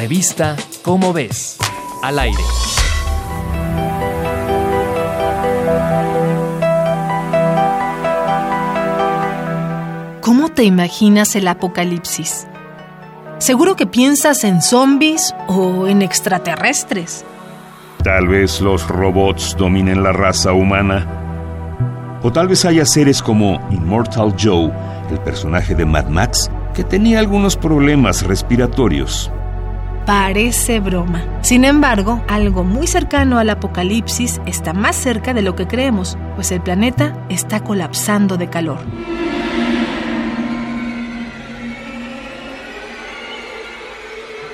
[0.00, 1.58] Revista Cómo ves.
[2.02, 2.42] Al aire.
[10.22, 12.46] ¿Cómo te imaginas el apocalipsis?
[13.36, 17.26] Seguro que piensas en zombies o en extraterrestres.
[18.02, 22.18] Tal vez los robots dominen la raza humana.
[22.22, 24.72] O tal vez haya seres como Immortal Joe,
[25.10, 29.30] el personaje de Mad Max, que tenía algunos problemas respiratorios.
[30.06, 31.24] Parece broma.
[31.42, 36.50] Sin embargo, algo muy cercano al apocalipsis está más cerca de lo que creemos, pues
[36.52, 38.78] el planeta está colapsando de calor.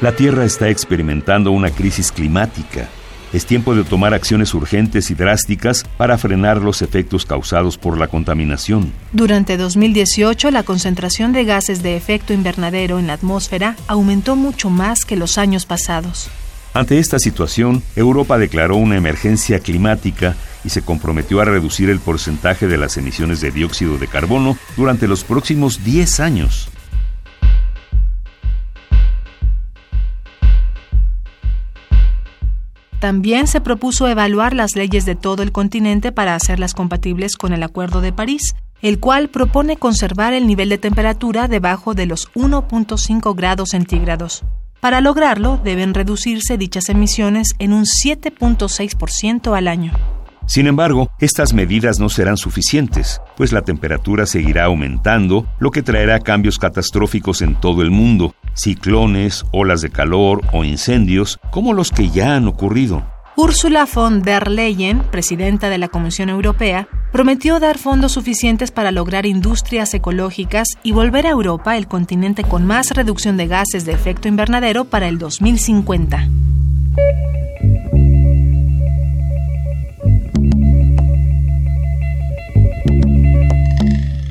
[0.03, 2.87] La Tierra está experimentando una crisis climática.
[3.33, 8.09] Es tiempo de tomar acciones urgentes y drásticas para frenar los efectos causados por la
[8.09, 8.93] contaminación.
[9.13, 15.05] Durante 2018, la concentración de gases de efecto invernadero en la atmósfera aumentó mucho más
[15.05, 16.31] que los años pasados.
[16.73, 22.67] Ante esta situación, Europa declaró una emergencia climática y se comprometió a reducir el porcentaje
[22.67, 26.69] de las emisiones de dióxido de carbono durante los próximos 10 años.
[33.01, 37.63] También se propuso evaluar las leyes de todo el continente para hacerlas compatibles con el
[37.63, 43.35] Acuerdo de París, el cual propone conservar el nivel de temperatura debajo de los 1.5
[43.35, 44.45] grados centígrados.
[44.81, 49.93] Para lograrlo, deben reducirse dichas emisiones en un 7.6% al año.
[50.47, 56.21] Sin embargo, estas medidas no serán suficientes, pues la temperatura seguirá aumentando, lo que traerá
[56.21, 62.11] cambios catastróficos en todo el mundo, ciclones, olas de calor o incendios, como los que
[62.11, 63.03] ya han ocurrido.
[63.35, 69.25] Ursula von der Leyen, presidenta de la Comisión Europea, prometió dar fondos suficientes para lograr
[69.25, 74.29] industrias ecológicas y volver a Europa el continente con más reducción de gases de efecto
[74.29, 76.29] invernadero para el 2050.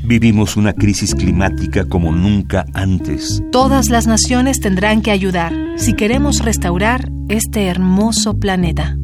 [0.05, 3.41] Vivimos una crisis climática como nunca antes.
[3.51, 8.97] Todas las naciones tendrán que ayudar si queremos restaurar este hermoso planeta.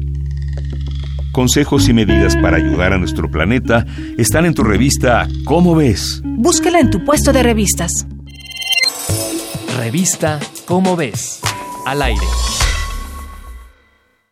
[1.32, 3.84] Consejos y medidas para ayudar a nuestro planeta
[4.16, 6.22] están en tu revista ¿Cómo ves?
[6.24, 7.90] Búsquela en tu puesto de revistas.
[9.76, 11.40] Revista Cómo ves.
[11.84, 12.26] Al aire.